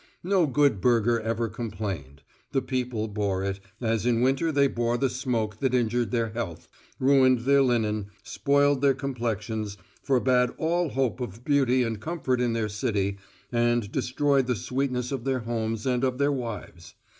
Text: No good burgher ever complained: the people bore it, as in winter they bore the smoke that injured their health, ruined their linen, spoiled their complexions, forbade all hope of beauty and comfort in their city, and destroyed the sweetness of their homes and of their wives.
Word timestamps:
No 0.23 0.47
good 0.47 0.81
burgher 0.81 1.19
ever 1.19 1.47
complained: 1.47 2.23
the 2.53 2.61
people 2.63 3.07
bore 3.07 3.43
it, 3.43 3.59
as 3.79 4.03
in 4.03 4.21
winter 4.21 4.51
they 4.51 4.65
bore 4.67 4.97
the 4.97 5.11
smoke 5.11 5.59
that 5.59 5.75
injured 5.75 6.09
their 6.09 6.29
health, 6.29 6.67
ruined 6.97 7.41
their 7.41 7.61
linen, 7.61 8.07
spoiled 8.23 8.81
their 8.81 8.95
complexions, 8.95 9.77
forbade 10.01 10.49
all 10.57 10.89
hope 10.89 11.21
of 11.21 11.45
beauty 11.45 11.83
and 11.83 12.01
comfort 12.01 12.41
in 12.41 12.53
their 12.53 12.67
city, 12.67 13.19
and 13.51 13.91
destroyed 13.91 14.47
the 14.47 14.55
sweetness 14.55 15.11
of 15.11 15.23
their 15.23 15.41
homes 15.41 15.85
and 15.85 16.03
of 16.03 16.17
their 16.17 16.31
wives. 16.31 16.95